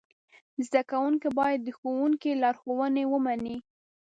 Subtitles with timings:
[0.65, 3.57] زده کوونکي باید د ښوونکي لارښوونې ومني.